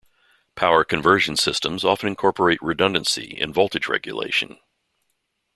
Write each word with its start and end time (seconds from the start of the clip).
Power 0.55 0.83
conversion 0.83 1.37
systems 1.37 1.85
often 1.85 2.09
incorporate 2.09 2.59
redundancy 2.63 3.37
and 3.39 3.53
voltage 3.53 3.87
regulation. 3.87 4.57